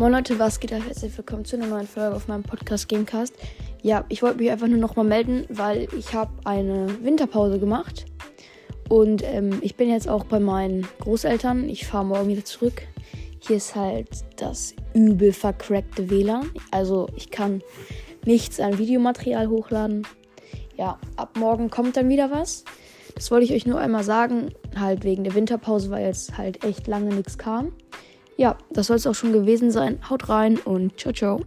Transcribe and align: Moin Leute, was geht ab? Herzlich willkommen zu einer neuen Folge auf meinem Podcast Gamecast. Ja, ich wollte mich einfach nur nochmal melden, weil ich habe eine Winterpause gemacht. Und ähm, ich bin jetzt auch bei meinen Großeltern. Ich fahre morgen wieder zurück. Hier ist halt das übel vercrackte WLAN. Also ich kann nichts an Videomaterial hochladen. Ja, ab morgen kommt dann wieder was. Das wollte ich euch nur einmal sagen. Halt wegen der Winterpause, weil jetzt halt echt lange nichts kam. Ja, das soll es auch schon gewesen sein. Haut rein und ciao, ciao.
Moin 0.00 0.12
Leute, 0.12 0.38
was 0.38 0.58
geht 0.58 0.72
ab? 0.72 0.80
Herzlich 0.86 1.14
willkommen 1.18 1.44
zu 1.44 1.56
einer 1.56 1.66
neuen 1.66 1.86
Folge 1.86 2.16
auf 2.16 2.26
meinem 2.26 2.42
Podcast 2.42 2.88
Gamecast. 2.88 3.34
Ja, 3.82 4.06
ich 4.08 4.22
wollte 4.22 4.38
mich 4.38 4.50
einfach 4.50 4.66
nur 4.66 4.78
nochmal 4.78 5.04
melden, 5.04 5.44
weil 5.50 5.88
ich 5.94 6.14
habe 6.14 6.30
eine 6.46 7.04
Winterpause 7.04 7.58
gemacht. 7.58 8.06
Und 8.88 9.22
ähm, 9.22 9.58
ich 9.60 9.76
bin 9.76 9.90
jetzt 9.90 10.08
auch 10.08 10.24
bei 10.24 10.40
meinen 10.40 10.88
Großeltern. 11.00 11.68
Ich 11.68 11.86
fahre 11.86 12.06
morgen 12.06 12.28
wieder 12.28 12.46
zurück. 12.46 12.80
Hier 13.40 13.58
ist 13.58 13.76
halt 13.76 14.08
das 14.36 14.74
übel 14.94 15.34
vercrackte 15.34 16.08
WLAN. 16.08 16.50
Also 16.70 17.10
ich 17.14 17.30
kann 17.30 17.60
nichts 18.24 18.58
an 18.58 18.78
Videomaterial 18.78 19.50
hochladen. 19.50 20.06
Ja, 20.78 20.98
ab 21.16 21.36
morgen 21.36 21.68
kommt 21.68 21.98
dann 21.98 22.08
wieder 22.08 22.30
was. 22.30 22.64
Das 23.16 23.30
wollte 23.30 23.44
ich 23.44 23.52
euch 23.52 23.66
nur 23.66 23.78
einmal 23.78 24.02
sagen. 24.02 24.54
Halt 24.74 25.04
wegen 25.04 25.24
der 25.24 25.34
Winterpause, 25.34 25.90
weil 25.90 26.06
jetzt 26.06 26.38
halt 26.38 26.64
echt 26.64 26.86
lange 26.86 27.14
nichts 27.14 27.36
kam. 27.36 27.72
Ja, 28.40 28.56
das 28.70 28.86
soll 28.86 28.96
es 28.96 29.06
auch 29.06 29.14
schon 29.14 29.34
gewesen 29.34 29.70
sein. 29.70 29.98
Haut 30.08 30.30
rein 30.30 30.56
und 30.56 30.98
ciao, 30.98 31.12
ciao. 31.12 31.40